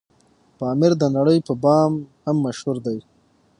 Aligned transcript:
پامير 0.57 0.93
دنړۍ 1.01 1.39
په 1.47 1.53
بام 1.63 1.91
هم 2.25 2.35
مشهور 2.45 2.77
دی 2.85 2.97